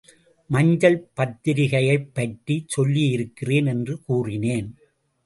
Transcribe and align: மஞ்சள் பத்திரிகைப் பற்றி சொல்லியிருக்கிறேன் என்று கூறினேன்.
மஞ்சள் 0.47 1.09
பத்திரிகைப் 1.13 2.13
பற்றி 2.13 2.63
சொல்லியிருக்கிறேன் 2.67 3.65
என்று 3.65 4.01
கூறினேன். 4.01 4.75